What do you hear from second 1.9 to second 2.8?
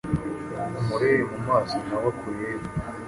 we akurebe,